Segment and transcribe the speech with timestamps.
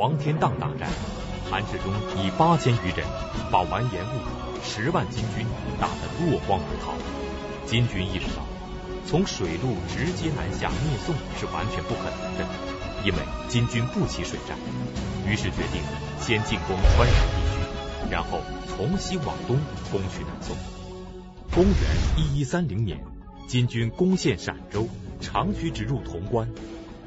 [0.00, 0.88] 黄天荡大战，
[1.50, 3.06] 韩世忠以八千余人
[3.52, 4.08] 把完颜兀
[4.64, 5.44] 十万金军
[5.78, 6.94] 打得落荒而逃。
[7.66, 8.42] 金军意识到，
[9.04, 12.46] 从水路直接南下灭宋是完全不可能的，
[13.04, 13.18] 因为
[13.50, 14.56] 金军不起水战，
[15.28, 15.82] 于是决定
[16.18, 19.58] 先进攻川陕地区，然后从西往东
[19.92, 20.56] 攻取南宋。
[21.52, 21.74] 公元
[22.16, 23.04] 一一三零年，
[23.46, 24.88] 金军攻陷陕州，
[25.20, 26.48] 长驱直入潼关。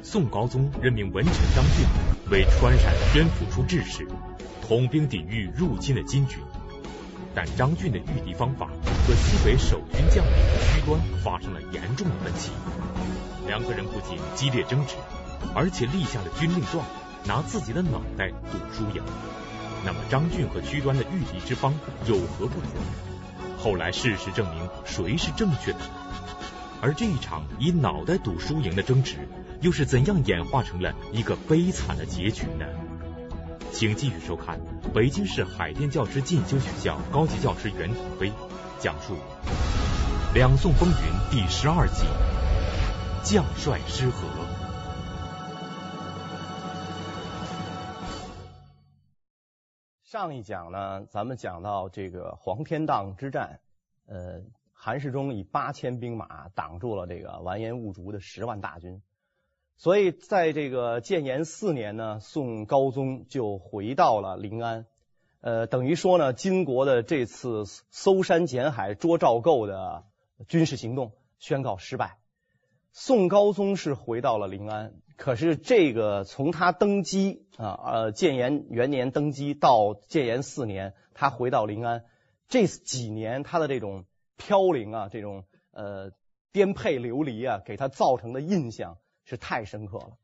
[0.06, 1.86] 宋高宗任命文臣张俊
[2.30, 4.06] 为川陕宣抚处制使，
[4.60, 6.38] 统兵抵御入侵的金军。
[7.34, 10.32] 但张俊的御敌方法和西北守军将领
[10.74, 12.50] 屈端发生了严重的分歧，
[13.46, 14.94] 两个人不仅激烈争执，
[15.54, 16.84] 而且立下了军令状，
[17.24, 19.02] 拿自己的脑袋赌输赢。
[19.86, 21.74] 那么张俊和屈端的御敌之方
[22.06, 22.70] 有何不同？
[23.58, 25.78] 后来事实证明谁是正确的？
[26.84, 29.16] 而这一场以脑袋赌输赢的争执，
[29.62, 32.66] 又是怎样演化成了一个悲惨的结局呢？
[33.72, 34.60] 请继续收看
[34.92, 38.30] 北京市海淀教师进修学校高级教师袁腾飞
[38.78, 39.14] 讲述
[40.34, 40.94] 《两宋风云》
[41.30, 42.04] 第十二集：
[43.22, 44.28] 将帅失和。
[50.02, 53.60] 上一讲呢，咱们讲到这个黄天荡之战，
[54.06, 54.42] 呃，
[54.84, 59.00] 韩世忠以八千兵马挡住了这个完颜兀术的十万大军。
[59.78, 64.84] 所以，在这个建炎四年呢，宋高宗就回到了临安，
[65.40, 70.04] 呃，等于说呢，金国的这次搜山捡海捉赵构的
[70.48, 72.18] 军事行动宣告失败。
[72.92, 82.04] 宋高宗是回到了临安，可是这个从他登基啊，呃，建炎元年登基到建炎四年，他回到临安，
[82.48, 84.04] 这几年他的这种
[84.36, 86.12] 飘零啊，这种呃
[86.52, 88.98] 颠沛流离啊，给他造成的印象。
[89.26, 90.18] 是太深刻了。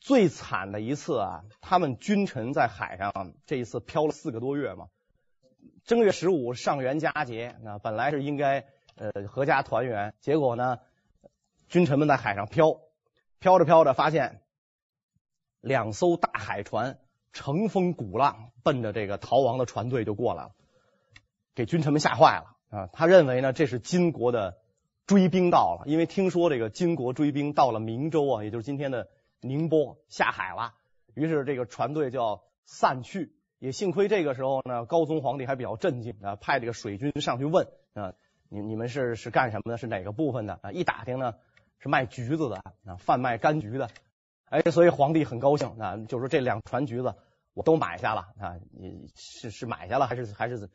[0.00, 4.88] 最惨的一次啊，他们君臣在海上这一次漂了四个多月嘛。
[5.84, 8.64] 正月十五上元佳节，那本来是应该
[8.96, 10.78] 呃阖家团圆，结果呢，
[11.68, 12.80] 君臣们在海上漂，
[13.38, 14.40] 漂着漂着发现
[15.60, 16.98] 两艘大海船
[17.34, 20.52] 乘风鼓浪，奔着这个逃亡的船队就过来了，
[21.54, 22.88] 给君臣们吓坏了啊！
[22.92, 24.58] 他认为呢，这是金国的。
[25.04, 29.08] 追兵到了，因为听说这个金国追兵到了明州啊，也就是今天的
[29.40, 30.74] 宁波下海了，
[31.12, 33.34] 于是这个船队就要散去。
[33.58, 38.14] 也幸亏这个时候呢，高宗皇帝还比较镇静啊，派这个水军上去问啊，
[38.48, 39.76] 你你们是是干什么的？
[39.76, 40.70] 是哪个部分的啊？
[40.70, 41.34] 一打听呢，
[41.80, 43.90] 是卖橘子的啊，贩卖柑橘的。
[44.44, 47.16] 哎，所以皇帝很高兴啊，就说这两船橘子
[47.54, 50.70] 我都买下了啊，你是是买下了还是还是？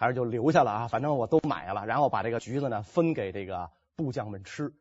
[0.00, 4.72] 还是就留下了啊，反正我都买了，然后把这个橘子呢分给这个部将们吃。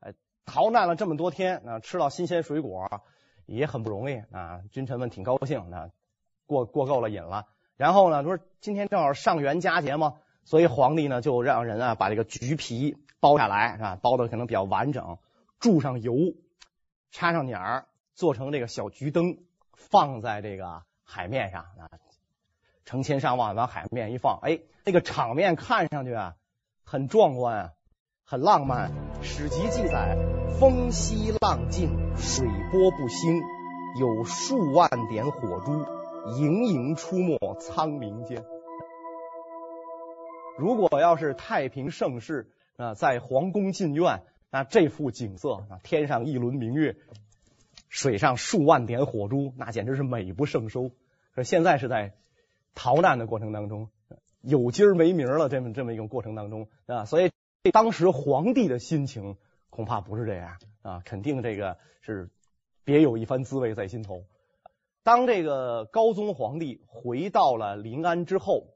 [0.00, 0.14] 哎，
[0.46, 3.02] 逃难了这么多天啊，吃到新鲜水果
[3.44, 5.90] 也很不容易啊，君臣们挺高兴啊，
[6.46, 7.44] 过过够了瘾了。
[7.76, 10.14] 然后呢，说今天正好上元佳节嘛，
[10.46, 15.18] 所以皇帝呢就让人啊把这个橘皮剥下来啊，剥的可能比较完整，
[15.58, 16.14] 注上油，
[17.10, 19.36] 插上捻儿，做成这个小橘灯，
[19.74, 21.90] 放在这个海面上啊。
[22.88, 26.36] 成千上万往海面一放，哎，那个场面看上去啊，
[26.84, 27.72] 很壮观啊，
[28.24, 28.92] 很浪漫。
[29.20, 30.16] 史籍记载，
[30.58, 33.42] 风息浪静，水波不兴，
[34.00, 35.84] 有数万点火珠，
[36.38, 38.42] 盈盈出没苍冥间。
[40.56, 46.96] 如果要是太平盛世啊，在皇宫禁苑，那这幅景色啊，天上一轮明月，
[47.90, 50.90] 水上数万点火珠，那简直是美不胜收。
[51.34, 52.14] 可现在是在。
[52.80, 53.90] 逃难的过程当中，
[54.40, 57.32] 有今儿没明儿了，这么这么一个过程当中啊，所以
[57.72, 59.36] 当时皇帝的心情
[59.68, 62.30] 恐怕不是这样啊，肯定这个是
[62.84, 64.22] 别有一番滋味在心头。
[65.02, 68.68] 当这个高宗皇帝回到了临安之后，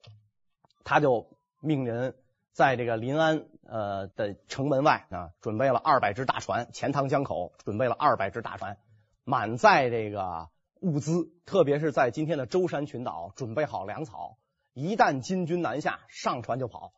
[0.82, 2.16] 他就命人
[2.52, 8.78] 在这个临安呃的城门外啊，准备了二百只大船，钱塘江口准备了二百只大船，
[9.22, 10.48] 满载这个。
[10.82, 14.36] 物资，特别是在今天的舟山群岛，准备好粮草，
[14.74, 16.92] 一旦金军南下，上船就跑。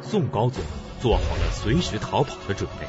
[0.00, 0.64] 宋高宗
[0.98, 2.86] 做好了随时逃跑的准备，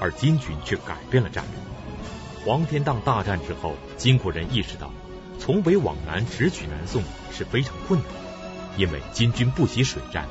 [0.00, 2.44] 而金军却改变了战略。
[2.44, 4.90] 黄天荡大战之后，金国人意识到，
[5.38, 7.02] 从北往南直取南宋
[7.32, 8.08] 是非常困难，
[8.76, 10.28] 因为金军不起水战。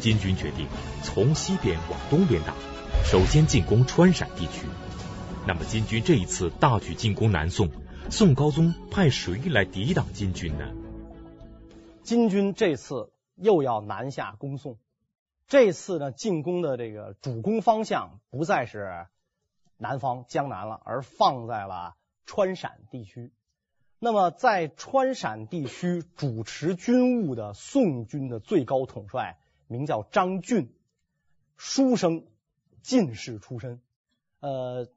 [0.00, 0.66] 金军决定
[1.04, 2.54] 从西边往东边打，
[3.04, 4.66] 首先进攻川陕地区。
[5.46, 7.70] 那么，金军这一次大举进攻南宋。
[8.10, 10.74] 宋高宗派谁来抵挡金军呢？
[12.02, 14.78] 金军这次又要南下攻宋，
[15.46, 19.06] 这次呢进攻的这个主攻方向不再是
[19.76, 23.30] 南方江南了，而放在了川陕地区。
[23.98, 30.72] 那么在川陕地区主持军务的宋军的最高统帅名叫张俊，
[31.56, 32.24] 书生，
[32.80, 33.80] 进士出身。
[34.40, 34.88] 呃，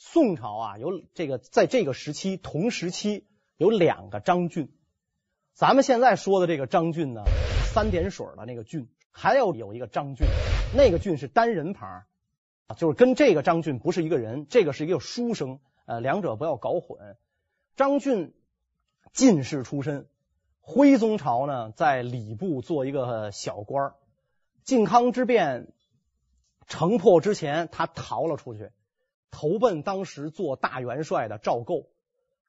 [0.00, 4.72] 宋朝啊，有这个在这个时期同时期有两个张俊。
[5.54, 7.24] 咱们现在说的这个张俊呢，
[7.74, 10.24] 三点水的那个俊，还有有一个张俊，
[10.72, 12.04] 那个俊是单人旁，
[12.76, 17.16] 就是跟这个张俊不是一个人，这个是一个书生，呃，两者不要搞混。
[17.74, 18.36] 张俊
[19.12, 20.06] 进士出身，
[20.60, 23.94] 徽宗朝呢，在礼部做一个小官儿。
[24.62, 25.72] 靖康之变
[26.68, 28.70] 城破之前，他逃了出去，
[29.30, 31.88] 投奔当时做大元帅的赵构。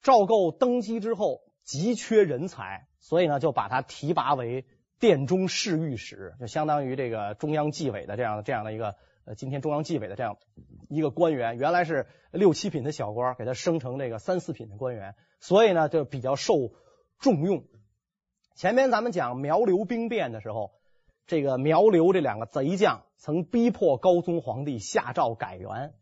[0.01, 4.65] 赵构登基之后急缺人才，所以呢，就把他提拔为
[4.99, 8.95] 殿中侍御史，就相当于这个中央纪委的这样的这样的一个
[9.25, 10.37] 呃，今天中央纪委的这样
[10.89, 11.57] 一个官员。
[11.57, 12.07] 原来是。
[12.31, 16.53] 六七品的小官，给他升成这个三四品的官员，所以呢就比较受
[17.17, 17.63] 重用。
[18.53, 20.73] 前面咱们讲苗刘兵变的时候，
[21.25, 25.95] 这个苗刘这两个贼将曾逼迫高宗皇帝下诏改元。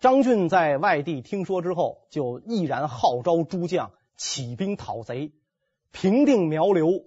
[0.00, 5.32] 张俊在外地听说之后，就毅然号召诸将起兵讨贼，
[5.92, 7.04] 平定苗刘。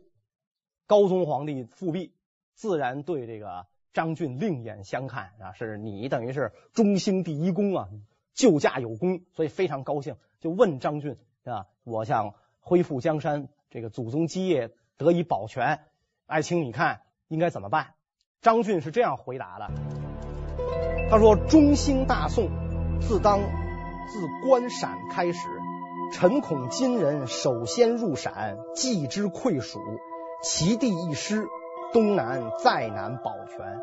[0.87, 2.13] 高宗皇帝复辟，
[2.53, 7.89] 自然对这个张俊另眼相看啊，是你等于是中兴第一功啊。
[8.33, 15.79] 救驾有功，所以非常高兴，就问张俊啊，我想恢复江山，这个祖宗基业得以保全，
[16.27, 17.95] 爱卿你看应该怎么办？
[18.41, 19.71] 张俊是这样回答的，
[21.09, 22.47] 他说：“中兴大宋，
[23.01, 23.39] 自当
[24.07, 25.47] 自关陕开始，
[26.11, 29.79] 臣恐金人首先入陕，继之溃蜀，
[30.43, 31.47] 其地一失，
[31.93, 33.79] 东南再难保全。”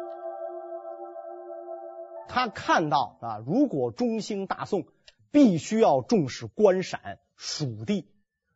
[2.28, 4.84] 他看到啊，如果中兴大宋，
[5.30, 8.08] 必须要重视关陕蜀地。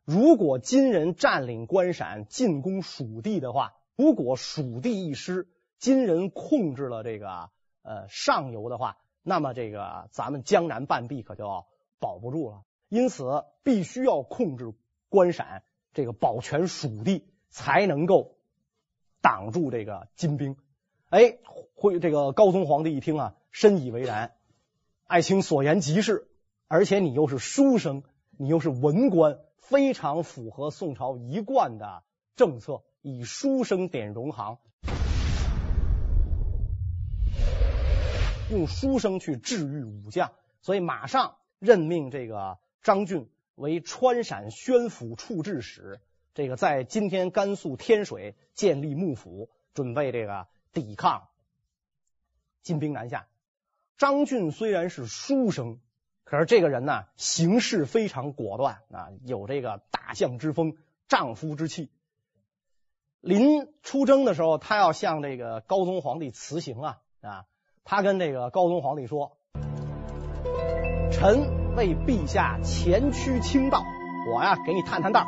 [0.05, 5.47] 如果金人占领关陕，进攻蜀地的话，如果蜀地一失，
[5.77, 7.49] 金人控制了这个
[7.83, 8.97] 呃上游的话，
[9.29, 11.67] 那么这个咱们江南半壁可就要
[11.99, 12.63] 保不住了。
[12.87, 14.73] 因此，必须要控制
[15.07, 15.61] 关陕，
[15.93, 18.37] 这个保全蜀地，才能够
[19.21, 20.57] 挡住这个金兵。
[21.09, 21.37] 哎，
[21.75, 23.35] 会这个高宗皇帝一听啊。
[23.51, 24.33] 深以为然，
[25.05, 26.27] 爱卿所言极是，
[26.67, 28.01] 而且你又是书生，
[28.35, 32.01] 你又是文官，非常符合宋朝一贯的
[32.35, 34.57] 政策，以书生点荣行，
[38.49, 40.31] 用书生去治愈武将，
[40.61, 46.01] 所以马上任命这个张俊为川陕宣抚处置使，
[46.33, 51.27] 这个在今天甘肃天水建立幕府，准备这个抵抗
[52.63, 53.27] 金兵南下。
[53.97, 55.79] 张俊虽然是书生，
[56.23, 60.75] 可是这个人呢，行事非常果断啊，有这个大将之风、
[61.07, 61.91] 丈夫之气。
[63.19, 67.45] 临出征的时候，他要向这个高宗皇帝辞行啊啊，
[67.89, 69.31] 他跟这个高宗皇帝说
[71.11, 73.83] ：“臣为陛下前驱清道，
[74.31, 75.25] 我呀给你探探道，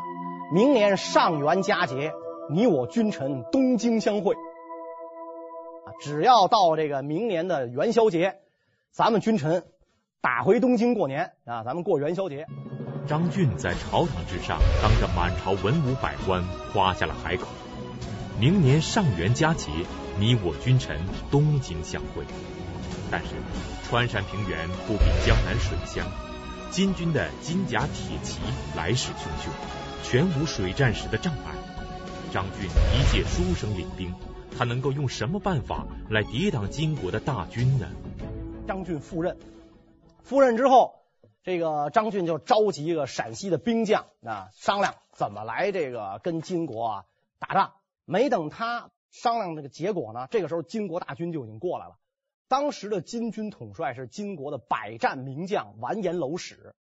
[0.54, 2.14] 明年上元佳节，
[2.52, 4.36] 你我君臣东京相会，
[6.02, 8.36] 只要到这个明年的元宵节。”
[8.94, 9.64] 咱们君臣
[10.22, 11.64] 打回东京过年啊！
[11.64, 12.46] 咱们过元宵节。
[13.08, 17.48] 张俊在朝堂之上，当着满朝文武百官夸下了海口。
[18.40, 19.72] 明年上元佳节，
[20.20, 21.00] 你我君臣
[21.30, 22.24] 东京相会。
[23.10, 23.28] 但是
[23.90, 26.08] 川陕平原不比江南水乡，
[26.70, 28.40] 金军的金甲铁骑
[28.76, 29.50] 来势汹汹，
[30.04, 31.54] 全无水战时的障碍。
[32.32, 34.14] 张俊一介书生领兵，
[34.58, 37.88] 他能够用什么办法来抵挡金国的大军呢？
[38.66, 39.38] 张俊赴任，
[40.24, 41.04] 赴任之后，
[41.44, 47.04] 这个张俊就召集一个陕西的兵将啊，商量怎么来这个跟金国啊
[47.40, 47.74] 打仗。
[48.06, 51.98] 没等他商量这个结果呢，这个时候金国大军就已经过来了。
[52.48, 56.74] 当时的金军统帅是金国的百战名将完颜娄史，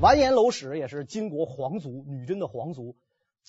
[0.00, 2.96] 完颜娄史也是金国皇族，女真的皇族，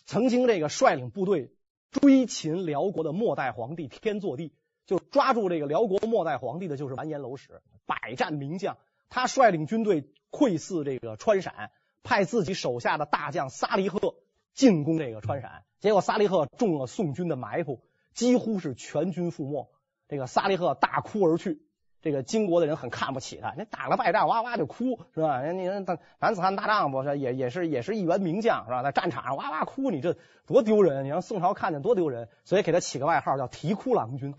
[0.06, 1.54] 曾经这个率领部队。
[1.92, 4.54] 追擒辽国的末代皇帝天祚帝，
[4.86, 8.78] 就抓住这个辽国末代皇帝的就是完颜娄史，百战名将。
[9.10, 11.70] 他率领军队窥伺这个川陕，
[12.02, 14.16] 派自己手下的大将萨利赫
[14.54, 17.82] 进攻这个川陕，结果萨利赫中了宋军的埋伏，
[18.14, 19.70] 几乎是全军覆没。
[20.08, 21.62] 这个萨利赫大哭而去。
[22.04, 25.40] 这个金国的人很看不起他，你打了败仗哇哇就哭是吧？
[25.40, 28.82] 人家男男子汉大丈夫是也也是也是一员名将是吧？
[28.82, 30.18] 在战场上哇哇哭，你这
[30.48, 31.06] 多丢人！
[31.06, 34.34] 你让宋朝看见多丢人，所以给他起个外号叫啼哭郎君。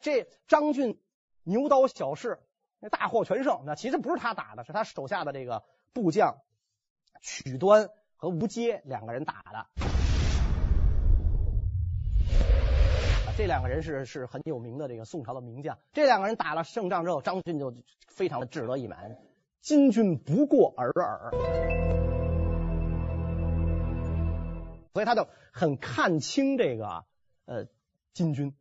[0.00, 0.98] 这张俊
[1.44, 2.40] 牛刀小试，
[2.80, 3.62] 那大获全胜。
[3.64, 5.62] 那其实不是他打的，是他手下的这个
[5.94, 6.38] 部将
[7.22, 9.66] 曲端和吴阶两个人打的。
[13.36, 15.78] 这两个人是是很有名的这个宋朝的名将。
[15.92, 17.72] 这两个人打了胜仗之后，张俊就
[18.08, 19.16] 非常的志得意满，
[19.60, 21.30] 金军不过尔尔，
[24.92, 27.04] 所以他就很看清这个
[27.46, 27.66] 呃
[28.12, 28.52] 金军。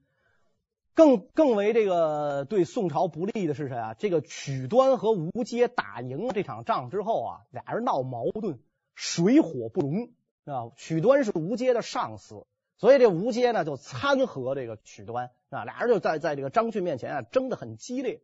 [0.96, 3.94] 更更为这个对宋朝不利的是谁啊？
[3.94, 8.60] 这个曲端和吴阶打赢了这场仗之后啊，俩人闹矛盾，
[8.94, 10.12] 水火不容
[10.46, 10.72] 啊。
[10.76, 12.46] 曲端是吴阶的上司。
[12.76, 18.22] 所以这吴阶呢就参合这个曲端啊，俩人就在在这个张俊面前啊争得很激烈。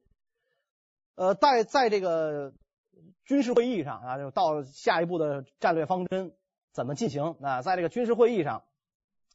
[1.16, 2.54] 呃，在在这个
[3.24, 6.34] 军事会议上啊，就到下一步的战略方针
[6.74, 8.64] 怎么进行啊，在这个军事会议上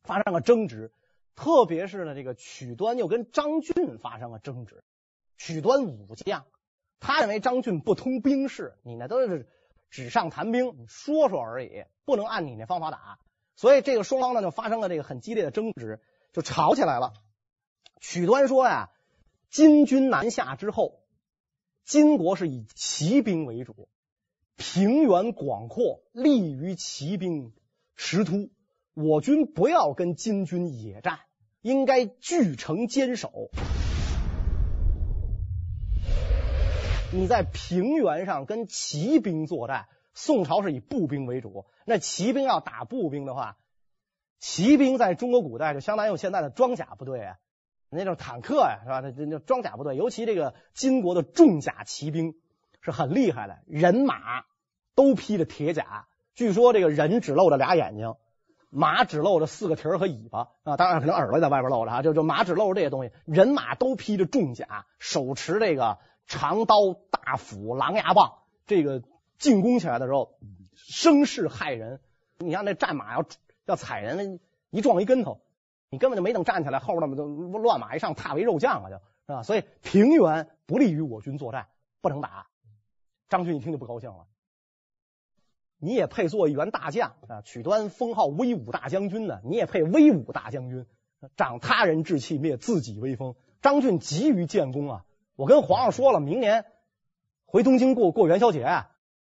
[0.02, 0.92] 发生了争执，
[1.34, 4.84] 特别是呢这个曲端又跟张俊发生了争执。
[5.36, 6.46] 曲端武将，
[7.00, 9.48] 他认为张俊不通兵事，你那都是
[9.90, 13.18] 纸上谈兵，说说而已，不能按你那方法打。
[13.56, 16.00] 所以这个双方呢就发生了这个很激烈的争执，
[16.32, 17.12] 就吵起来了。
[18.00, 18.90] 曲端说呀，
[19.50, 21.02] 金军南下之后，
[21.84, 23.88] 金国是以骑兵为主，
[24.56, 27.52] 平原广阔，利于骑兵
[27.96, 28.50] 实突。
[28.94, 31.18] 我军不要跟金军野战，
[31.62, 33.50] 应该据城坚守。
[37.12, 39.86] 你在平原上跟骑兵作战。
[40.16, 43.56] 宋朝是以步兵为主，那骑兵要打步兵的话，
[44.38, 47.36] 骑兵在中国古代就相当于现在的装甲部队啊，
[47.90, 49.00] 那种坦克呀，是吧？
[49.00, 52.36] 那那装甲部队，尤其这个金国的重甲骑兵
[52.80, 54.44] 是很厉害的，人马
[54.94, 58.14] 都披着铁甲，据说这个人只露着俩眼睛，
[58.74, 66.76] 马只露着四个蹄儿和尾巴啊，当然可能耳朵在外边露着啊，就就马只露着这些东西，人马都披着重甲，手持这个长刀、
[67.10, 68.34] 大斧、狼牙棒，
[68.66, 69.02] 这个。
[69.36, 70.38] 进攻起来的时候，
[70.74, 72.00] 声势骇人。
[72.38, 73.26] 你像那战马要
[73.66, 74.38] 要踩人，
[74.70, 75.40] 一撞一跟头，
[75.90, 77.26] 你根本就没等站起来，后边那么多
[77.58, 79.42] 乱马一上，踏为肉酱了，就是吧？
[79.42, 81.66] 所以平原不利于我军作战，
[82.00, 82.46] 不能打。
[83.28, 84.24] 张俊一听就不高兴了。
[85.84, 87.42] 你也配做一员大将啊？
[87.42, 90.86] 曲端封号威武大将军呢，你也配威武大将军？
[91.36, 93.34] 长他人志气，灭自己威风。
[93.60, 95.04] 张俊急于建功啊！
[95.36, 96.64] 我跟皇上说了，明年
[97.46, 98.66] 回东京过过元宵节。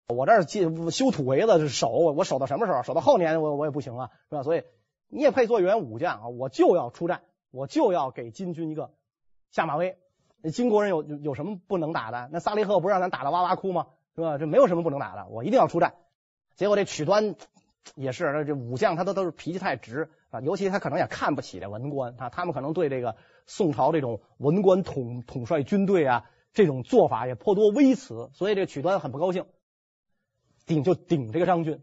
[0.08, 0.44] 我这儿
[0.92, 2.82] 修土围子守，我守到什么时候？
[2.82, 4.44] 守到后年我我也不行啊，是吧？
[4.44, 4.64] 所以
[5.10, 6.28] 你也配做一员武将啊！
[6.28, 7.22] 我就要出战，
[7.52, 8.92] 我就要给金军一个
[9.52, 9.98] 下马威。
[10.42, 12.30] 那金国人有有什么不能打的？
[12.32, 13.88] 那萨利赫不是让咱打的哇哇哭吗？
[14.16, 14.38] 是吧？
[14.38, 15.96] 这没有什么不能打的，我一定要出战。
[16.58, 17.36] 结果这曲端
[17.96, 29.46] 也是，这武将他都都是脾气太直啊，尤其他可能也看不起这文官啊，他们可能对这个宋朝这种文官统统帅军队啊这种做法也颇多微词，所以这曲端很不高兴。
[30.66, 31.82] 顶就顶这个张俊，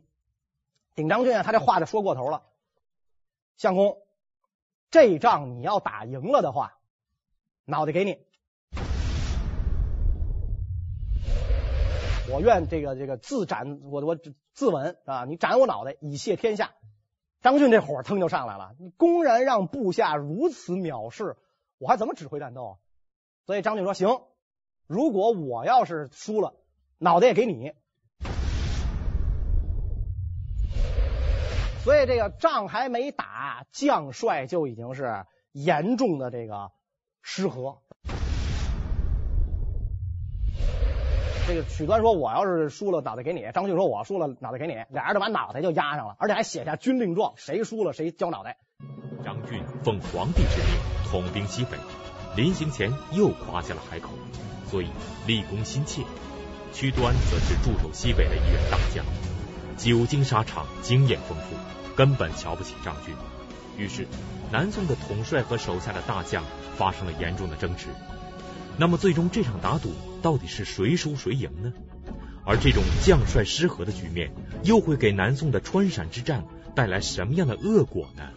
[0.95, 2.43] 顶张俊啊，他这话就说过头了。
[3.57, 3.97] 相公，
[4.91, 6.77] 这仗你要打赢了的话，
[7.65, 8.19] 脑袋给你，
[12.33, 15.27] 我愿这个这个自斩我我自刎啊！
[15.27, 16.73] 你斩我脑袋以谢天下。
[17.43, 21.37] 张俊这火腾就上来了，你公然让部下如此藐视，
[21.77, 22.79] 我还怎么指挥战斗？
[23.45, 24.23] 所以张俊说：行，
[24.87, 26.55] 如果我要是输了，
[26.97, 27.73] 脑袋也给你。
[31.83, 36.73] 所以这个仗还没打，将帅就已经是严重的这个
[37.21, 37.83] 失和。
[41.47, 48.57] 这个曲端说：“我要是输了，脑袋给你。”张俊说：“我输了，脑袋给你。”俩人就把脑袋就押上了，而且还写下军令状，谁输了谁交脑袋。
[49.23, 51.77] 张俊奉皇帝之命统兵西北，
[52.35, 54.09] 临行前又夸下了海口，
[54.71, 54.89] 所以
[55.27, 56.03] 立功心切。
[56.73, 59.05] 曲端则是驻守西北的一员大将。
[59.77, 61.55] 久经沙场，经验丰富，
[61.95, 63.15] 根本瞧不起张俊。
[63.77, 64.07] 于是，
[64.51, 66.43] 南宋的统帅和手下的大将
[66.77, 67.89] 发生了严重的争执。
[68.79, 69.93] 那么，最终这场打赌
[70.25, 71.75] 到底是谁输谁赢呢？
[72.47, 74.33] 而这种将帅失和的局面，
[74.65, 78.33] 又会给南宋的川陕之战带来什么样的恶果呢？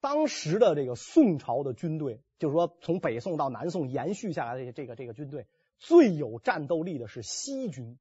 [0.00, 5.46] 当时的这个宋朝的军队，就是说从北宋到南宋延续下来的这个这个军队，
[5.78, 7.96] 最有战斗力的是西军。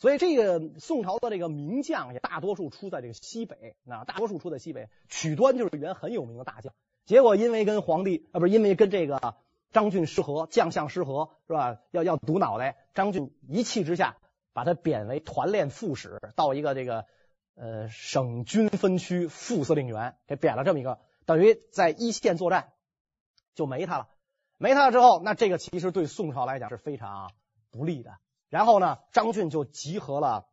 [0.00, 4.88] 所以，这个宋朝的这个名将也大多数出在这个西北，啊，大多数出在西北。
[5.08, 6.74] 曲端就是原很有名的大将，
[7.06, 9.36] 结果因为跟皇帝啊，不是因为跟这个
[9.74, 11.80] 张俊失和，将相失和，是吧？
[11.90, 14.16] 要要赌脑袋，张俊一气之下
[14.54, 17.04] 把他贬为团练副使，到一个这个
[17.56, 22.72] 呃省军分区副司令员，给贬了这么一个，等于在一线作战
[23.54, 24.08] 就没他了。
[24.56, 27.32] 没他了之后，那这个其实对宋朝来讲是非常
[27.70, 28.16] 不利的。
[28.48, 30.46] 然后呢，张俊就集合了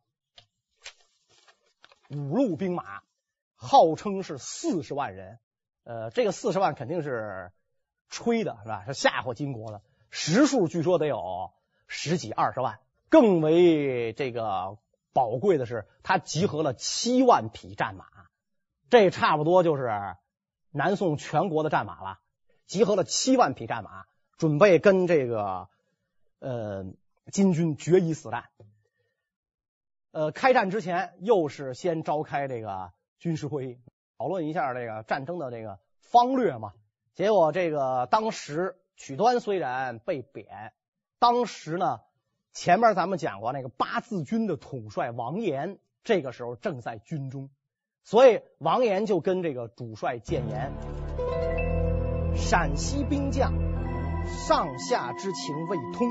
[2.10, 3.02] 五路兵马，
[3.54, 5.38] 号称是四十万人。
[5.84, 7.52] 呃，这个四十万肯定是
[8.12, 8.84] 吹的，是吧？
[8.86, 9.80] 是吓唬金国的。
[10.10, 11.50] 实数据说得有
[11.88, 12.78] 十几二十万。
[13.08, 14.78] 更为这个
[15.12, 18.06] 宝贵的是，他集合了七万匹战马，
[18.90, 20.16] 这差不多就是
[20.70, 22.20] 南宋全国的战马了。
[22.66, 24.04] 集合了七万匹战马，
[24.36, 25.68] 准备跟这个
[26.38, 26.84] 呃
[27.30, 28.44] 金军决一死战。
[30.12, 33.78] 呃，开战之前又是先召开这个军事会议，
[34.18, 36.72] 讨论一下这个战争的这个方略嘛。
[37.14, 40.72] 结果这个当时曲端虽然被贬，
[41.18, 42.00] 当时呢。
[42.54, 47.48] 前面咱们讲过，那个八字军的统帅王延，这个时候正在军中，
[48.04, 50.70] 所以王延就跟这个主帅谏言：
[52.36, 53.54] 陕西兵将
[54.26, 56.06] 上下之情未通，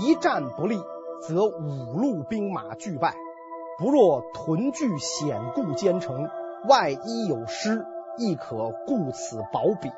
[0.00, 0.76] 一战不利，
[1.26, 3.14] 则五路兵马俱败；
[3.78, 6.28] 不若屯聚险固坚城，
[6.68, 7.86] 外一有失，
[8.18, 9.90] 亦可顾此保彼。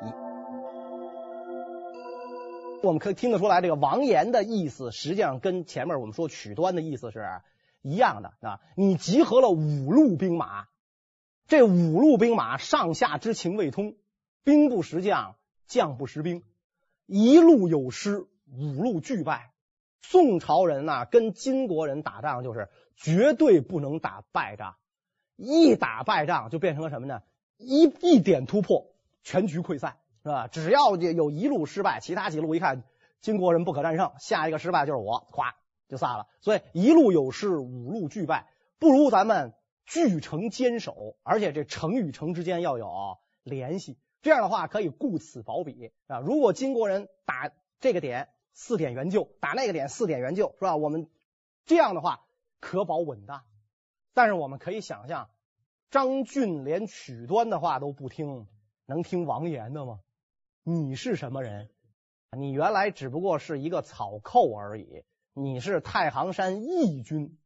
[2.83, 7.41] 我们可以听得出来，这个王延的意思实际上跟前面我们说曲端的意思是
[7.81, 8.61] 一样的啊。
[8.75, 10.67] 你集合了五路兵马，
[11.47, 13.95] 这五路兵马上下之情未通，
[14.43, 16.43] 兵不识将，将不识兵，
[17.07, 19.51] 一路有失，五路俱败。
[20.03, 24.75] 宋朝人呐，跟金国人打仗就是绝对不能打败仗，
[25.35, 27.23] 一打败仗就变成了什么呢？
[27.57, 28.87] 一一点突破，
[29.23, 29.97] 全局溃散。
[30.23, 30.47] 是吧？
[30.47, 32.83] 只要有一路失败，其他几路一看
[33.21, 35.53] 金国人不可战胜，下一个失败就是我，咵
[35.87, 36.25] 就散了。
[36.41, 38.47] 所以一路有失，五路俱败，
[38.79, 39.53] 不如咱们
[39.85, 46.21] 据城坚守，而且这城与城之间要有联系，这样的话可以顾此保彼啊。
[46.21, 50.75] 如果金国人打这个点四点援救，打那个点四点援救，是吧？
[50.75, 51.07] 我们
[51.67, 52.21] 这样的话
[52.59, 53.43] 可保稳当。
[54.15, 55.29] 但是我们可以想象，
[55.89, 58.47] 张俊连曲端的话都不听，
[58.85, 59.99] 能听王延的吗？
[60.63, 61.69] 你是什么人？
[62.37, 65.03] 你原来只不过是一个草寇而已。
[65.33, 67.37] 你是太行山义军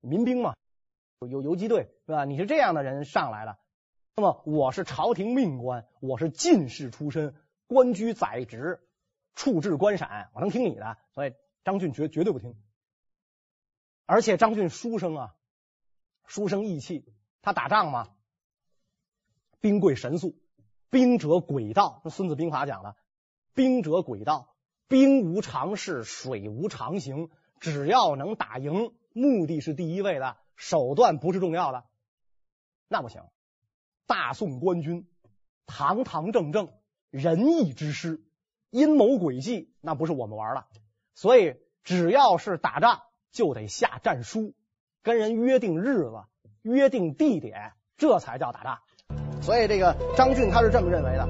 [0.00, 0.54] 民兵嘛，
[1.20, 2.24] 有游击队是吧？
[2.24, 3.58] 你是这样的人上来了。
[4.16, 7.34] 那么我是朝廷命官，我是进士出身，
[7.66, 8.80] 官居宰执，
[9.34, 10.96] 处置官闪，我能听你的。
[11.12, 12.56] 所以张俊绝绝对不听。
[14.06, 15.34] 而且张俊书生啊，
[16.26, 17.04] 书生意气，
[17.44, 18.08] 他打仗嘛，
[19.60, 20.34] 兵贵神速。
[20.88, 22.96] 兵者诡道，那《孙子兵法》讲的，
[23.52, 24.56] 兵者诡道，
[24.88, 27.28] 兵无常势，水无常形。
[27.60, 31.84] 只要能打赢，目的是第一位的，手段不是重要的，
[32.88, 33.22] 那不行。
[34.06, 35.06] 大宋官军
[35.66, 36.72] 堂堂正正，
[37.10, 38.24] 仁义之师，
[38.70, 40.66] 阴谋诡计，那不是我们玩的。
[41.14, 43.02] 所以，只要是打仗，
[43.32, 44.54] 就得下战书，
[45.02, 46.24] 跟人约定日子，
[46.64, 48.78] 约定地点，这才叫打仗。
[49.42, 51.28] 所以这个张俊他是这么认为的：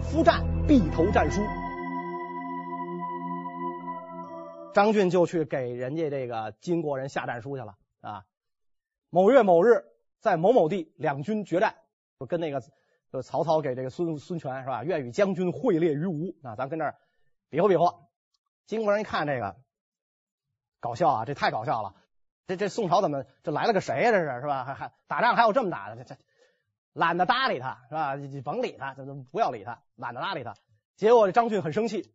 [0.00, 1.42] 夫战必投战书。
[4.72, 8.24] 张俊就去给人家这个金国人下战书去了啊。
[9.10, 9.84] 某月某日，
[10.20, 11.74] 在某某地，两军决战，
[12.20, 12.62] 就跟那个
[13.10, 14.84] 就曹操给这个孙孙权是吧？
[14.84, 16.94] 愿与将军会列于吴啊，咱跟这儿
[17.48, 17.92] 比划比划。
[18.66, 19.56] 金国人一看这个
[20.78, 21.94] 搞笑啊，这太搞笑了。
[22.46, 24.10] 这这宋朝怎么这来了个谁呀？
[24.10, 24.64] 这是是吧？
[24.64, 25.96] 还还打仗还有这么打的？
[25.96, 26.20] 这这。
[26.92, 28.14] 懒得搭理他，是吧？
[28.14, 30.54] 你你甭理他，就不要理他，懒得搭理他。
[30.96, 32.10] 结果张俊很生气，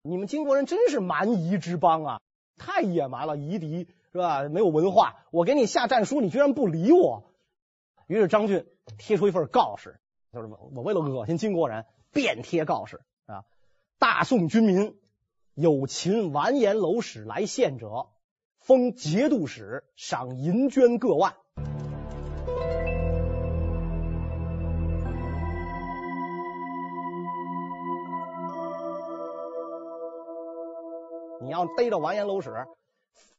[0.00, 2.20] 你们金国人真是蛮夷之邦啊，
[2.56, 4.44] 太野蛮了，夷狄是吧？
[4.44, 7.34] 没有文化，我给你下战书，你居然不理我。
[8.06, 10.00] 于是张俊贴出一份告示，
[10.32, 13.44] 就是我为了恶心金国人，遍贴告示啊。
[13.98, 14.98] 大宋军民
[15.52, 18.06] 有擒完颜娄使来献者，
[18.64, 21.34] 封节度使，赏银绢各万。
[31.42, 32.66] 你要逮着完颜娄使，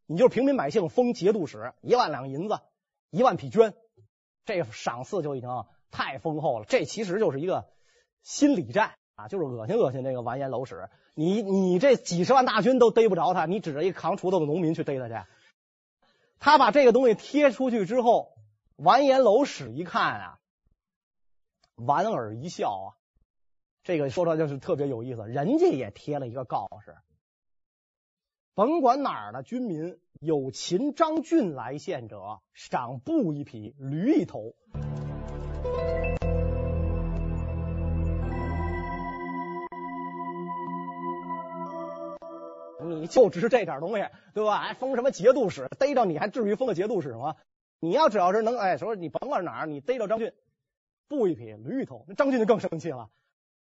[0.05, 2.59] 你就是平民百姓，封节度使一万两银子，
[3.09, 3.73] 一万匹绢，
[4.45, 5.49] 这赏赐就已经
[5.89, 6.65] 太丰厚了。
[6.65, 7.65] 这其实就是一个
[8.21, 10.88] 心理战啊，就是恶心恶心这个完颜娄使。
[11.15, 15.15] 你你这几十万大军都逮不着他，你指着一个扛锄头的农民去逮他去。
[16.39, 18.34] 他把这个东西贴出去之后，
[18.75, 20.39] 完颜娄使一看啊，
[21.75, 22.88] 莞尔一笑啊，
[23.84, 26.95] 这个说出来就是特别有意思，人家也贴了一个告示。
[28.54, 34.54] 甭管哪儿的军民有擒张俊来献者，赏布一匹，驴一头。
[43.08, 44.60] 就值这点东西，对吧？
[44.60, 45.68] 还封什么节度使？
[45.80, 47.36] 逮着你还至于封个节度使吗？
[47.80, 50.34] 你要只要是能哎，说你甭管哪儿，你逮着张俊，
[51.08, 53.10] 布一匹驴一头，那张俊就更生气了。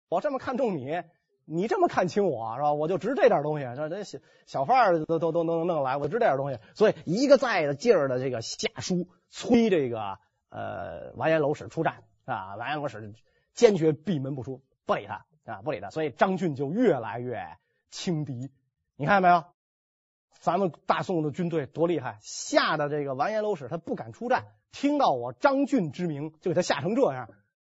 [0.08, 1.02] 我这么看重你，
[1.44, 2.72] 你这么看轻我，是吧？
[2.72, 6.58] 我就值这点东西，这这小小贩儿都都都能弄来，我值这点东西。
[6.74, 10.18] 所以一个再的劲儿的这个下书催这个
[10.50, 13.14] 呃完颜楼使出战啊，完颜楼使
[13.54, 15.90] 坚决闭门不出，不理他啊，不理他。
[15.90, 17.56] 所以张俊就越来越
[17.90, 18.50] 轻敌。
[18.96, 19.44] 你看见没有？
[20.40, 24.46] 咱们大宋的军队多厉害，吓得这个完颜娄使他不敢出战。
[24.72, 27.28] 听到我张俊之名，就给他吓成这样，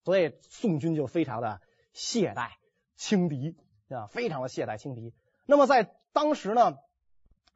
[0.05, 1.61] 所以宋军就非常的。
[1.93, 2.49] 懈怠
[2.97, 3.57] 轻敌
[3.89, 5.15] 啊，非常的懈怠轻敌。
[5.47, 6.77] 那么在当时呢，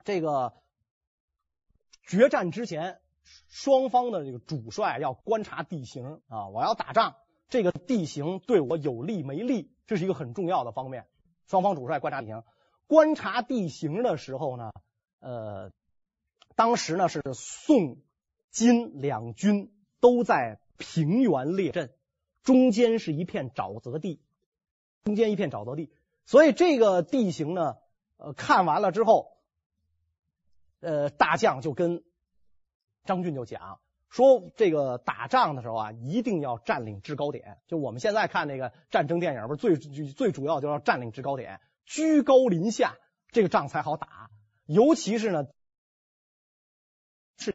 [0.05, 0.53] 这个
[2.07, 3.01] 决战之前，
[3.49, 7.17] 双方的这个主帅要观察地形啊，我要打仗，
[7.49, 11.09] 这个地形对我有利没利，这是一个很重要的方面。
[11.49, 12.45] 双方主帅观察地形，
[12.89, 14.73] 观察地形的时候呢，
[15.21, 15.71] 呃，
[16.57, 17.99] 当时呢是宋
[18.51, 21.95] 金两军都在平原列阵，
[22.43, 24.21] 中间是一片沼泽地。
[25.05, 25.91] 中间一片沼泽地，
[26.27, 27.77] 所以这个地形呢，
[28.19, 29.39] 呃，看完了之后，
[30.81, 32.03] 呃，大将就跟
[33.05, 37.59] 张俊就讲说，这个打仗的时候啊，一定要占领制高点。
[37.69, 42.99] 就我们现在看那个战争电影，不是最最主要就要占领制高点，居高临下，
[43.31, 44.31] 这个仗才好打。
[44.67, 45.47] 尤其是呢，
[47.39, 47.55] 是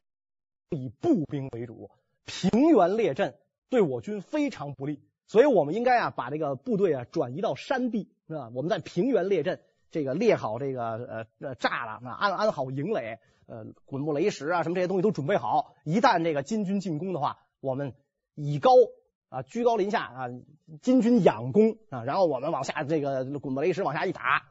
[0.72, 1.92] 以步兵为主，
[2.26, 3.38] 平原列阵
[3.70, 5.08] 对我军非常不利。
[5.28, 8.50] 所以我们应该啊，把这个部队啊转移到山地，是吧？
[8.56, 15.76] 我们在平原列阵，这个列好这个呃呃栅栏，安安好营垒，呃，滚木雷石啊，什么这些东西都准备好。
[15.84, 17.94] 一旦这个金军进攻的话，我们
[18.34, 18.72] 以高
[19.34, 20.28] 啊居高临下啊，
[20.82, 24.44] 金军仰攻啊，然后我们往下这个滚木雷石往下一打，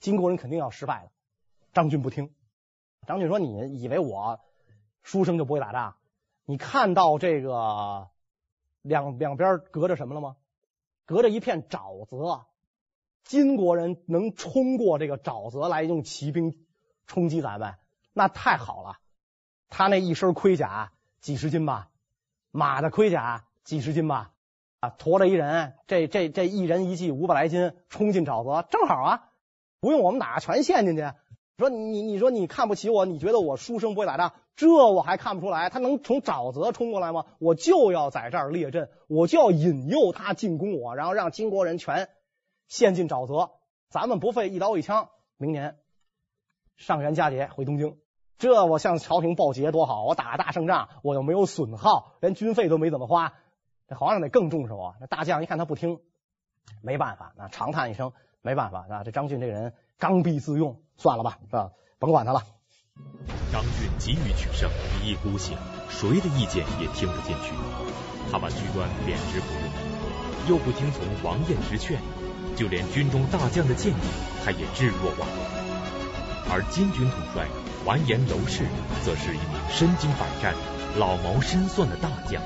[0.00, 1.10] 金国人肯定要失败了。
[1.72, 2.32] 张俊不听，
[3.06, 4.40] 张俊说：“你以为我
[5.02, 5.94] 书生就不会打仗？
[6.46, 8.08] 你看到这个？”
[8.82, 10.36] 两两边隔着什么了吗？
[11.06, 12.44] 隔着一片沼泽，
[13.24, 16.54] 金国人能冲过这个沼泽来用骑兵
[17.06, 17.76] 冲击咱们，
[18.12, 18.98] 那太好了。
[19.70, 21.88] 他那一身盔甲几十斤吧，
[22.50, 24.32] 马的盔甲几十斤吧，
[24.80, 29.30] 啊，驮着一人，这这这一人一骑五百来斤，冲进沼泽正好啊，
[29.80, 31.10] 不用我们打，全陷进去。
[31.56, 34.32] 说你你说你看不起我，你觉得我书生不会打仗？
[34.56, 37.26] 这我还看不出来，他能从沼泽冲过来吗？
[37.38, 42.08] 我就要在这儿列阵，我就要引诱他进攻我，然后让金国人全
[42.68, 43.52] 陷进沼泽。
[43.88, 45.76] 咱们不费一刀一枪，明年
[46.76, 47.98] 上元佳节回东京，
[48.36, 50.04] 这我向朝廷报捷多好！
[50.04, 53.34] 我打大胜仗，我又没有损耗，连军费都没怎么花，
[53.88, 54.94] 这皇上得更重视我。
[55.00, 56.00] 那大将一看他不听，
[56.82, 59.04] 没办法，那长叹一声，没办法啊！
[59.04, 61.70] 这张俊这个人刚愎自用，算了吧，是吧？
[61.98, 62.42] 甭管他了。
[63.52, 64.70] 张俊急于取胜，
[65.02, 65.56] 一意孤行，
[65.88, 67.52] 谁的意见也听不进去。
[68.30, 69.52] 他把居官贬职不
[70.48, 72.00] 用，又不听从王彦之劝，
[72.56, 73.96] 就连军中大将的建议，
[74.44, 75.64] 他也置若罔闻。
[76.50, 77.46] 而金军统帅
[77.84, 78.64] 完颜楼氏，
[79.04, 80.54] 则是一名身经百战、
[80.98, 82.42] 老谋深算的大将。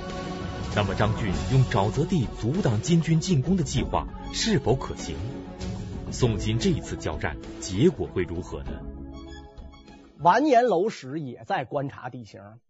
[0.77, 5.17] 那么，张俊用沼泽地阻挡金军进攻的计划是否可行？
[6.13, 8.81] 宋金这一次交战，结果会如何呢？
[10.21, 12.61] 完颜楼使也在观察地形。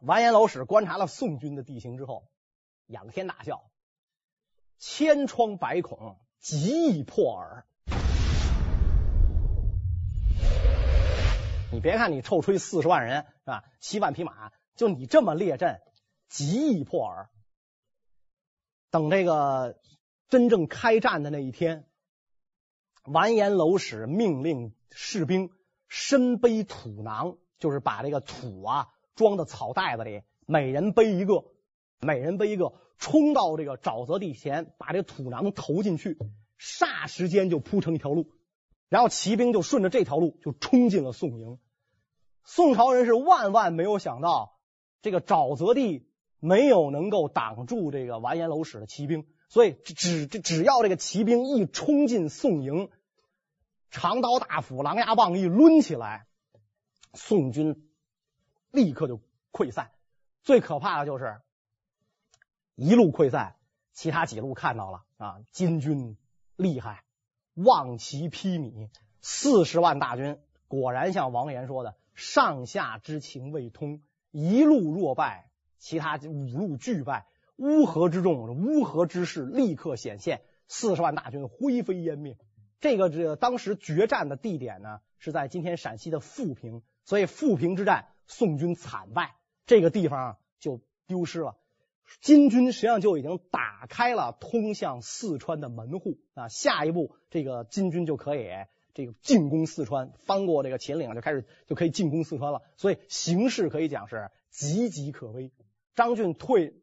[0.00, 2.28] 完颜楼使观察了宋军的地形之后，
[2.86, 3.64] 仰天大笑
[4.78, 7.64] ：“千疮百孔，极易破耳。”
[11.72, 15.80] 你别看你臭吹四十万人是吧，七万匹马，就你这么列阵，
[16.28, 17.30] 极易破耳。
[18.90, 19.80] 等这个
[20.28, 21.86] 真正开战的那一天，
[23.04, 25.50] 完颜楼使命令士兵。
[25.90, 31.46] 身背土囊，就是把这个土啊装到草袋子里，每人背一个，
[31.98, 36.18] 每人背一个，冲到这个沼泽地前，把这土囊投进去，
[36.60, 38.30] 霎时间就铺成一条路，
[38.90, 41.58] 然后骑兵就顺着这条路就冲进了宋营。
[42.44, 44.60] 宋朝人是万万没有想到，
[45.00, 46.07] 这个沼泽地
[46.40, 52.90] 没有能够挡住这个完颜楼使的骑兵，所以只只只要这个骑兵一冲进宋营。
[53.90, 56.26] 长刀大斧、狼牙棒一抡起来，
[57.14, 57.88] 宋军
[58.70, 59.20] 立刻就
[59.50, 59.92] 溃散。
[60.42, 61.40] 最可怕的就是
[62.74, 63.56] 一路溃散，
[63.94, 66.18] 其他几路看到了啊，金军
[66.54, 67.02] 厉害，
[67.54, 68.90] 望其披靡，
[69.22, 75.47] 四十万大军果然像王延说的，上下之情未通，一路落败，
[75.78, 82.36] 其他五路俱败，乌合之众、乌合之势立刻显现，四十万大军灰飞烟灭。
[82.80, 89.34] 这个这个当时决战的地点呢是在今天陕西的富平，所以富平之战宋军惨败，
[89.66, 91.56] 这个地方就丢失了。
[92.20, 98.48] 金军实际上就已经打开了通向四川的门户啊，下一步这个金军就可以
[98.94, 102.62] 这个进攻四川，翻过这个秦岭就开始就可以进攻四川了。
[102.76, 105.52] 所以形势可以讲是岌岌可危。
[105.98, 106.80] 张俊退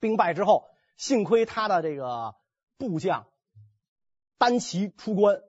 [0.00, 2.34] 兵败之后，幸亏他的这个
[2.78, 3.28] 部将
[4.38, 5.40] 单骑出关，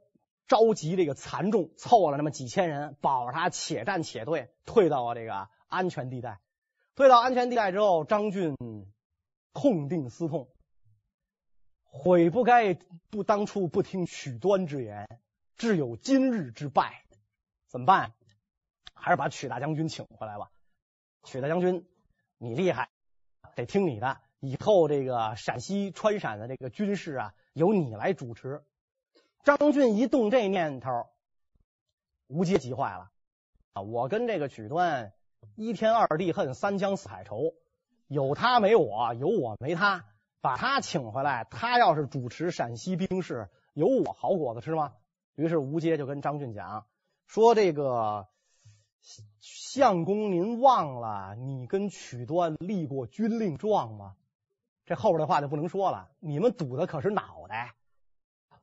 [0.47, 6.39] 召集这个残众，凑了那么几千人，保着他且战且退，退到了这个安全地带。
[6.93, 8.55] 退到安全地带之后，张俊
[9.51, 10.47] 痛定思痛，
[11.85, 12.75] 悔不该
[13.09, 15.09] 不当初不听许端之言，
[15.57, 17.03] 致有今日之败。
[17.65, 18.13] 怎么办？
[18.93, 20.51] 还是把曲大将军请回来吧。
[21.23, 21.83] 曲大将军，
[22.37, 22.89] 你厉害，
[23.55, 24.17] 得听你的。
[24.39, 28.63] 以后这个陕西川陕的这个军事啊，由你来主持。
[29.43, 31.07] 张俊一动这念头，
[32.27, 33.11] 吴阶急坏了
[33.73, 33.81] 啊！
[33.81, 35.13] 我跟这个曲端。
[35.55, 37.53] 一天二地恨，三江四海愁，
[38.07, 40.05] 有他没我，有我没他，
[40.41, 44.93] 把他请回来，他要是主持陕西兵事，有我好果子吃吗？
[45.35, 46.87] 于是吴阶就跟张俊讲
[47.27, 48.27] 说：“这个
[49.39, 54.15] 相公，您忘了你跟曲端立过军令状吗？
[54.85, 56.09] 这后边的话就不能说了。
[56.19, 57.75] 你们赌的可是脑袋，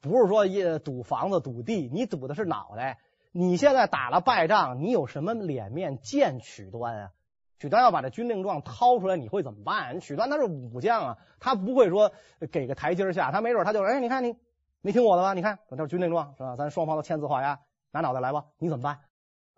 [0.00, 2.98] 不是说一赌房子赌地，你赌的是脑袋。”
[3.34, 7.12] 你现在打了败仗，你有什么脸面见曲端啊？
[7.58, 10.00] 曲端要把这军令状掏出来，你会怎么办？
[10.00, 12.12] 曲端他是武将啊，他不会说
[12.50, 14.36] 给个台阶下，他没准他就哎，你看你
[14.82, 15.32] 没听我的吧？
[15.32, 16.56] 你看这是军令状是吧？
[16.56, 19.00] 咱双方都签字画押，拿脑袋来吧，你怎么办？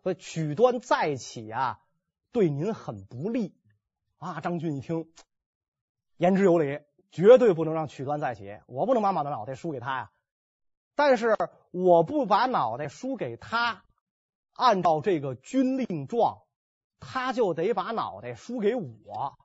[0.05, 1.81] 所以曲端再起啊，
[2.31, 3.59] 对您很不利
[4.19, 4.43] 啊。
[4.43, 5.11] 张俊一听，
[6.19, 10.13] 言之有理，绝对不能让曲端再起，我不能把马的脑袋输给他呀。
[10.95, 11.35] 但是
[11.71, 13.83] 我不把脑袋输给他，
[14.53, 16.43] 按照这个军令状，
[17.01, 19.39] 他就得把脑袋输给我。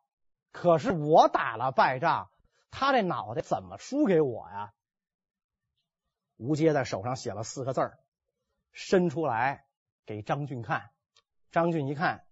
[0.52, 2.30] 可是我打了败仗，
[2.70, 4.74] 他这脑袋怎么输给我呀？
[6.36, 7.94] 吴阶在手上写了四个字，
[8.74, 9.66] 伸出来
[10.10, 10.90] 给张俊看。
[11.52, 12.26] 张俊一看，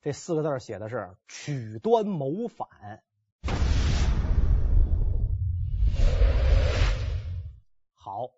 [0.00, 3.02] 这四个字写的是“曲端谋反”。
[7.94, 8.28] 好。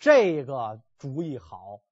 [0.00, 1.82] 这个主意好，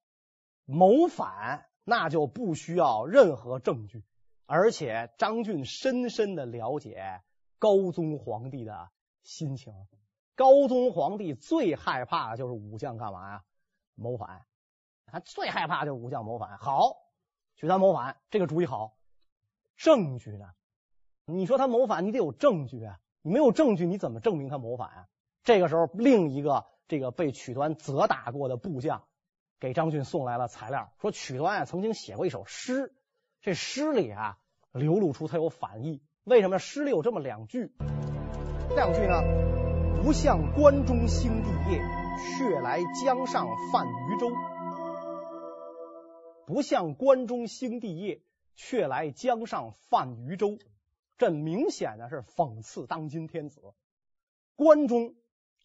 [0.65, 4.03] 谋反那就不需要任何证据，
[4.45, 7.21] 而且张俊深深的了解
[7.59, 8.89] 高宗皇帝的
[9.23, 9.73] 心情。
[10.35, 13.43] 高宗皇帝最害怕的就是武将干嘛呀？
[13.95, 14.45] 谋反，
[15.11, 16.57] 他最害怕就是武将谋反。
[16.57, 16.97] 好，
[17.55, 18.95] 许他谋反，这个主意好。
[19.75, 20.45] 证据呢？
[21.25, 22.99] 你说他谋反，你得有证据啊！
[23.21, 25.07] 你没有证据，你怎么证明他谋反啊？
[25.43, 26.65] 这个时候，另一个。
[26.89, 29.03] 这个被曲端责打过的部将，
[29.59, 32.95] 给张俊送来了材料，说曲端啊曾经写过一首诗，
[33.41, 34.37] 这诗里啊
[34.71, 36.01] 流露出他有反意。
[36.23, 37.73] 为什么诗里有这么两句？
[38.73, 39.21] 两句呢？
[40.01, 41.81] 不向关中兴帝业，
[42.37, 44.56] 却来江上泛渔舟。
[46.47, 48.21] 不向关中兴帝业，
[48.55, 50.57] 却来江上泛渔舟。
[51.17, 53.61] 这明显的是讽刺当今天子。
[54.55, 55.13] 关中。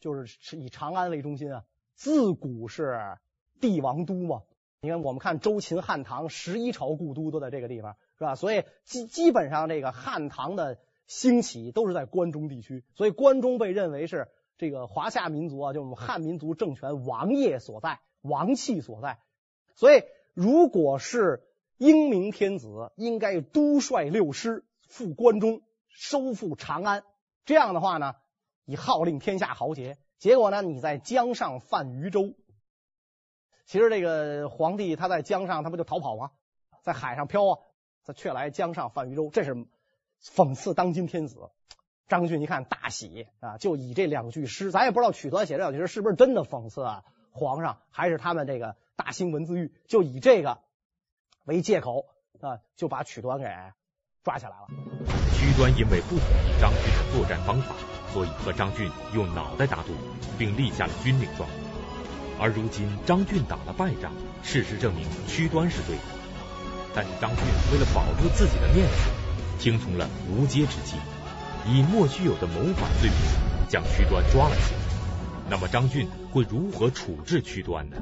[0.01, 1.64] 就是以长安为中心啊，
[1.95, 3.18] 自古是
[3.61, 4.42] 帝王都嘛。
[4.81, 8.35] 你看，我们看周秦汉唐十一朝故都都在这个地方，是吧？
[8.35, 14.27] 所以基基本上这个汉唐的兴起都是在关中地区，所以关中被认为是
[14.59, 19.21] 这个华夏民族啊，就我们汉民族政权王业所在、王气所在。
[19.77, 20.03] 所以，
[20.35, 21.42] 如果是
[21.77, 27.05] 英明天子，应该督率六师赴关中，收复长安。
[27.45, 28.14] 这样的话呢？
[28.64, 30.62] 以号令天下豪杰，结果呢？
[30.62, 32.35] 你在江上泛渔舟。
[33.66, 36.31] 其实这个皇帝他在江上，他不就逃跑吗？
[36.83, 37.59] 在海上漂啊，
[38.05, 39.55] 他却来江上泛渔舟，这是
[40.23, 41.37] 讽刺当今天子。
[42.09, 50.59] 张俊一看大喜啊，就以这两句诗，咱也不知道曲端写这两句诗是不是真的讽刺啊皇上，还是他们这个大兴文字狱，就以这个
[51.45, 52.07] 为借口
[52.40, 53.47] 啊，就把曲端给
[54.23, 54.68] 抓起来了。
[55.35, 57.75] 曲端因为不同意张俊的作战方法。
[58.12, 59.95] 所以和张俊用脑袋打赌，
[60.37, 61.49] 并立下了军令状。
[62.38, 66.03] 而如今张俊打了败仗，事实证明曲端是对的。
[66.95, 67.38] 但是张俊
[67.73, 69.09] 为了保住自己的面子，
[69.59, 70.99] 听从了吴阶之计，
[71.66, 73.18] 以莫须有的谋反罪名
[73.66, 74.82] 将曲端抓了起来。
[75.53, 77.99] 那么张俊会如何处置曲端呢？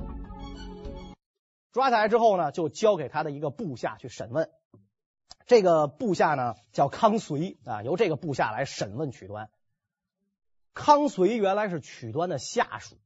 [1.73, 4.49] 抓起来之后呢，就交给他的一个部下去审问。
[5.47, 9.51] 这个部下呢叫康随啊，由这个部下来审问曲端。
[10.75, 12.99] 康随原来是曲端的下属，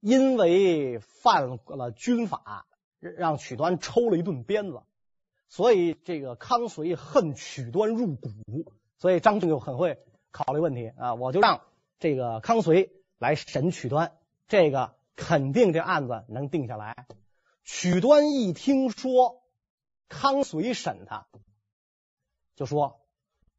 [0.00, 2.66] 因为犯了军法，
[2.98, 4.82] 让曲端抽了一顿鞭子，
[5.48, 8.28] 所以这个康燧恨曲端入骨，
[8.98, 10.00] 所以张俊就很会
[10.32, 11.60] 考虑问题啊，我就让
[12.00, 12.90] 这个康燧
[13.22, 17.06] 来审曲端，这个肯定这案子能定下来。
[17.62, 19.44] 曲端一听说
[20.08, 21.28] 康随审他，
[22.56, 23.00] 就说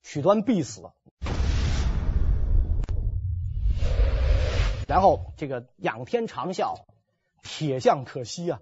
[0.02, 0.92] 曲端必死。
[4.86, 6.84] 然后这个仰天长啸，
[7.42, 8.60] 铁象可惜啊！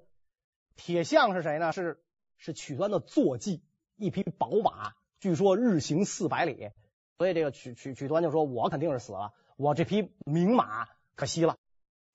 [0.76, 1.72] 铁象是谁呢？
[1.72, 2.00] 是
[2.38, 3.64] 是曲端的坐骑，
[3.96, 6.70] 一匹宝马，据说日行四百里。
[7.18, 11.56] 所以这个曲曲曲端就说：“我肯定是死了，我这匹名马可惜了，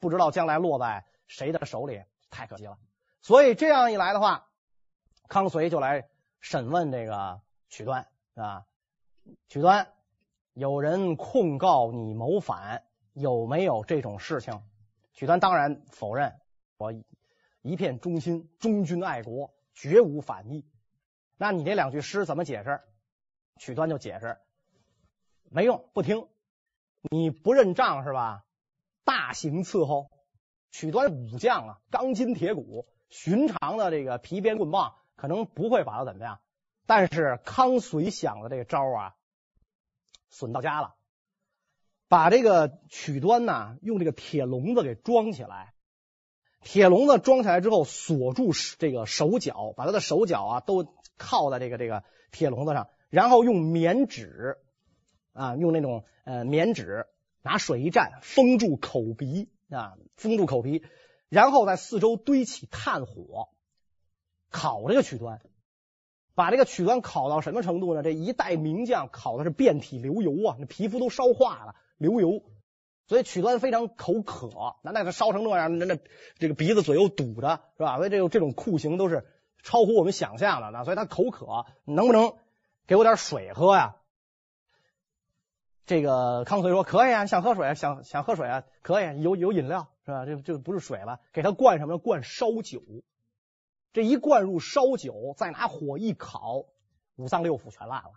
[0.00, 2.76] 不知道将来落在谁的手里，太可惜了。”
[3.22, 4.48] 所以这样一来的话，
[5.28, 6.08] 康燧就来
[6.40, 8.66] 审问这个曲端啊，
[9.48, 9.92] 曲端，
[10.54, 12.82] 有人控告你谋反。
[13.12, 14.62] 有没有这种事情？
[15.14, 16.38] 曲端当然否认，
[16.76, 16.92] 我
[17.62, 20.68] 一片忠心，忠君爱国，绝无反意。
[21.38, 22.82] 那你这两句诗怎么解释？
[23.58, 24.36] 曲端就解释，
[25.44, 26.28] 没用，不听。
[27.10, 28.44] 你不认账是吧？
[29.04, 30.10] 大刑伺候。
[30.72, 36.40] 曲端武将啊，钢筋铁骨，寻常的这个皮鞭棍棒可能不会把他怎么样。
[36.84, 39.14] 但是康燧想的这个招啊，
[40.28, 40.94] 损到家了。
[42.08, 45.72] 把这个曲端呢，用这个铁笼子给装起来，
[46.62, 54.58] 铁笼子装起来之后锁住这个手脚，把他的手脚啊都靠在这个这个铁笼子上，然后用棉纸
[55.36, 57.06] 啊，用那种呃棉纸
[57.42, 60.82] 拿水一蘸，封住口鼻啊，封住口鼻，
[61.28, 63.50] 然后在四周堆起炭火，
[64.50, 65.40] 烤这个曲端，
[66.34, 68.02] 把这个曲端烤到什么程度呢？
[68.02, 71.74] 这一代名将烤的是遍体流油啊，那皮肤都烧化了。
[71.98, 72.42] 流油，
[73.06, 74.50] 所以曲端非常口渴，
[74.82, 75.98] 那那个烧成那样，那那
[76.38, 77.96] 这个鼻子嘴又堵着，是吧？
[77.96, 79.24] 所以这种这种酷刑都是
[79.62, 82.34] 超乎我们想象的，那所以他口渴，能不能
[82.86, 83.96] 给我点水喝呀？
[85.86, 90.26] 这个康燧说可以啊，想喝水啊，想想喝水啊，可以，有有饮料是吧？
[90.26, 91.96] 这这不是水了，给他灌什么？
[91.98, 92.82] 灌烧酒，
[93.92, 96.64] 这一灌入烧酒，再拿火一烤，
[97.14, 98.10] 五脏六腑全烂了。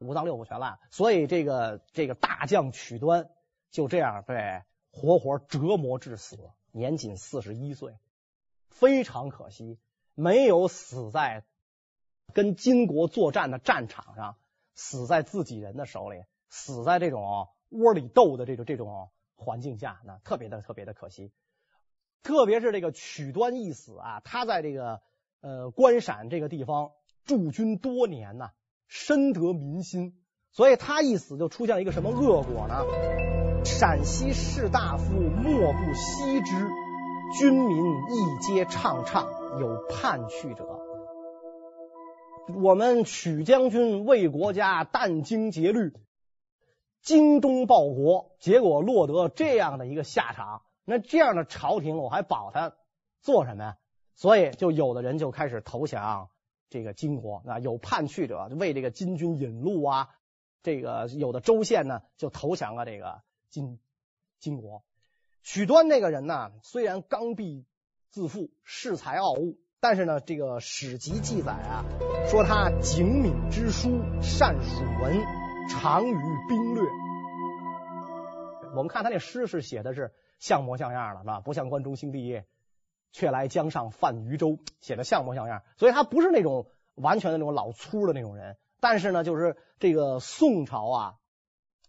[0.00, 3.30] 五脏六腑全烂，所以这个这个大将曲端
[3.70, 6.36] 就这样被活活折磨致死，
[6.72, 7.96] 年仅四十一岁，
[8.68, 9.78] 非常可惜，
[10.14, 11.44] 没有死在
[12.34, 14.36] 跟金国作战的战场上，
[14.74, 16.24] 死在自己人的手里，
[16.54, 21.32] 死在这种窝里斗的这种这种环境下，那特别的特别的可惜。
[22.22, 25.00] 特别是这个曲端一死啊，他在这个
[25.40, 26.92] 呃关陕这个地方
[27.24, 28.50] 驻军多年呐。
[28.86, 30.14] 深得民心，
[30.52, 32.84] 所以他一死就出现了一个什么恶果呢？
[33.64, 36.68] 陕西士大夫莫不惜之，
[37.40, 39.26] 军民一皆怅怅，
[39.58, 40.64] 有叛去者。
[42.62, 45.92] 我们曲将军为国家殚精竭虑，
[47.04, 50.62] 精忠报国，结果落得这样的一个下场。
[50.84, 52.74] 那这样的朝廷，我还保他
[53.20, 53.76] 做什么呀？
[54.16, 56.30] 所以，就有的人就开始投降。
[56.70, 60.08] 这个金国啊，有叛去者为这个金军引路啊，
[60.62, 63.78] 这个有的州县呢就投降了这个金
[64.40, 64.82] 金国。
[65.42, 67.64] 许端那个人呢，虽然刚愎
[68.10, 71.84] 自负、恃才傲物，但是呢，这个史籍记载啊，
[72.28, 75.20] 说他警敏之书，善属文，
[75.68, 76.84] 长于兵略。
[78.70, 81.40] 我们看他那诗是写的是像模像样的，是吧？
[81.40, 82.46] 不像关中兴帝业。
[83.16, 88.56] 却来江上泛渔舟，写的像模像样，所以他不是那种完全的那种老粗的那种人。
[88.80, 91.14] 但是呢，就是这个宋朝啊，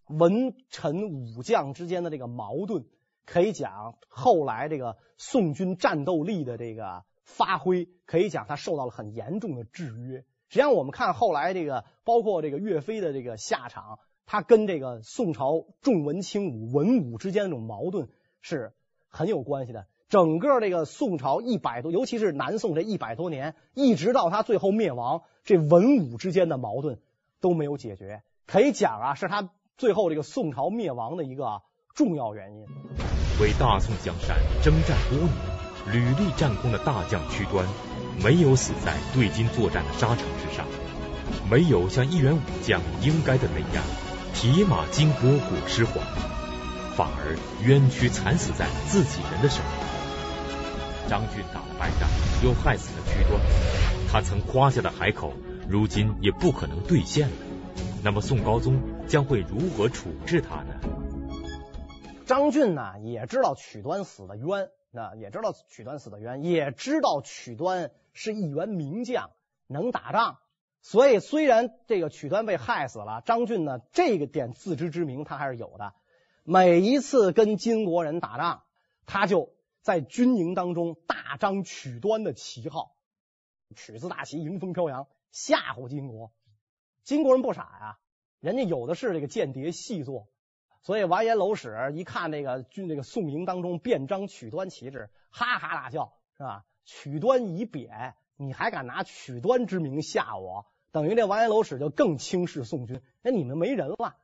[0.06, 2.84] 文臣武将之间的这个矛盾，
[3.24, 10.24] 可以讲后来这个宋军战斗力的这个发挥，可以讲他受到了很严重的制约。
[10.48, 18.08] 实际上，我们看后来这个，包括这个岳飞的这个下场，他跟这个宋朝重文轻武、文武之间的这种矛盾
[18.40, 18.72] 是
[19.08, 19.86] 很有关系的。
[20.08, 27.00] 整个这个宋朝一百多，尤其是南宋这一百多年，一直到他最后灭亡，这文武之间的矛盾
[27.40, 31.60] 都没有解决，可以讲啊，是他最后这个宋朝灭亡的一个
[31.92, 32.66] 重要原因。
[33.40, 37.66] 为大宋江山征战多年、屡立战功的大将屈端，
[38.22, 40.66] 没有死在对金作战的沙场之上，
[41.50, 43.84] 没有像一员武将应该的那样，
[44.34, 46.02] 铁马金戈裹尸黄，
[46.96, 51.08] 反而冤屈惨死在自己人的手里。
[51.08, 52.08] 张俊打了败仗，
[52.42, 53.40] 又害死了屈端，
[54.10, 55.32] 他曾夸下的海口，
[55.68, 57.36] 如今也不可能兑现了。
[58.02, 60.74] 那么宋高宗将会如何处置他呢？
[62.24, 69.30] 张俊呢，也知道曲端死的冤，那也知道曲端死的冤，也知道曲端是一员名将，
[69.68, 70.38] 能打仗。
[70.80, 75.94] 所以虽然这个曲端被害死了，张俊呢这个点自知之明他还是有的。
[76.42, 78.62] 每一次跟金国人打仗，
[79.04, 79.52] 他就
[79.82, 82.96] 在军营当中大张曲端的旗号，
[83.74, 86.32] 曲子大旗迎风飘扬，吓唬金国。
[87.04, 87.98] 金国人不傻呀，
[88.40, 90.28] 人家有的是这个间谍细作。
[90.82, 96.64] 所以完颜娄使一看这个军这个宋营当中遍张曲端旗帜，哈哈大笑，是吧？
[96.86, 100.64] 曲端已贬，你还敢拿曲端之名吓我？
[100.92, 104.16] 等于这完颜娄使就更轻视宋军，那你们没人了。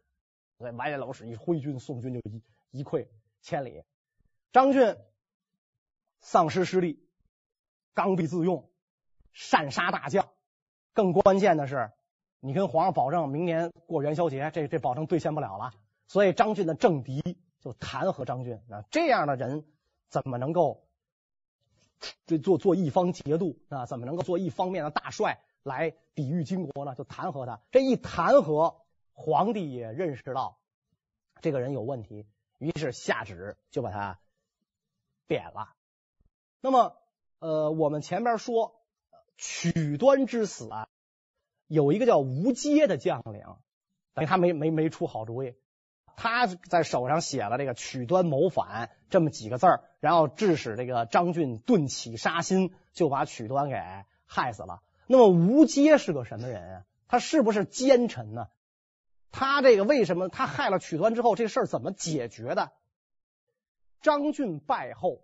[0.57, 3.09] 所以完颜娄使一挥军，宋军就一一溃
[3.43, 3.83] 千里。
[4.53, 4.97] 张俊
[6.21, 7.07] 丧失失利，
[7.93, 8.71] 刚愎自用，
[9.33, 10.29] 擅杀大将。
[10.95, 11.91] 更关键的是，
[12.41, 15.73] 你跟皇上保证明年过元宵节，这这保证兑现不了了。
[16.07, 19.67] 所以张俊的政敌就弹劾张俊啊，这样的人
[20.09, 20.87] 怎么能够
[22.27, 23.87] 这做做一方节度啊？
[23.87, 26.95] 怎么能够做一方面的大帅来抵御金国呢？
[26.95, 27.61] 就弹劾他。
[27.71, 28.77] 这一弹劾，
[29.13, 30.59] 皇帝也认识到
[31.41, 32.27] 这个人有问题，
[32.59, 34.19] 于是下旨就把他
[35.27, 35.75] 贬了。
[36.61, 36.97] 那么，
[37.39, 38.81] 呃，我们前边说
[39.37, 40.89] 曲端之死啊，
[41.67, 43.43] 有一个叫吴阶的将领，
[44.15, 45.55] 等于他没没没出好主意。
[46.17, 53.77] 他在手上写了这个“曲端谋反”这么几个字儿，然后致使这个张俊顿起杀心，就把曲端给
[54.27, 54.83] 害死了。
[55.07, 56.85] 那么吴阶是个什么人啊？
[57.09, 58.47] 他是不是奸臣呢？
[59.31, 62.73] 他这个为什么他害了曲端之后，这事儿怎么解决的？
[64.01, 65.21] 张俊败后，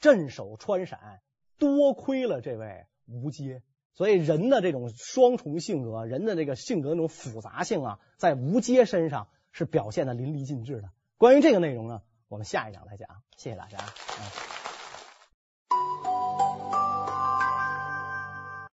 [0.00, 1.20] 镇守川陕，
[1.58, 3.62] 多亏了这位吴阶。
[3.94, 9.28] 所以人的这种双重性格，人的这个性格那种复杂性啊，在吴阶身上。
[9.56, 10.90] 是表现的淋漓尽致的。
[11.16, 13.08] 关于这个内容呢，我们下一讲再讲。
[13.38, 13.78] 谢谢大家。
[13.78, 14.55] 嗯